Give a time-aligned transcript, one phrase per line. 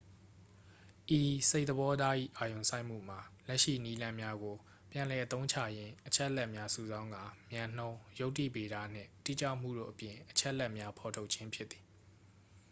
[1.19, 4.55] ဤစိတ်သဘောထား၏ အာရုံစိုက်မှုမှာ လက်ရှိနည်းလမ်းများကို
[4.91, 11.83] ပြန်လည်အသုံးချရင်း အချက်အလက်များ စုဆောင်းကာ မြန်နှုန်း ယုတ္တိဗေဒနှင့် တိကျမှုတို့အပြင် အချက်လက်များ ဖော်ထုတ်ခြင်း ဖြစ်သည်